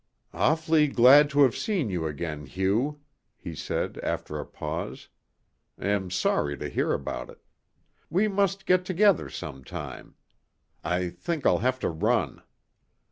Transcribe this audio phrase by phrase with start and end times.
[0.33, 3.01] "Awf'ly glad to have seen you again, Hugh,"
[3.37, 5.09] he said after a pause.
[5.79, 7.37] "Am sorry to hear about it.
[8.09, 10.15] We must get together sometime.
[10.83, 12.41] I think I'll have to run."